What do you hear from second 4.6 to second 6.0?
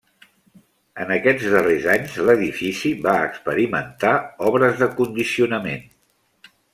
de condicionament.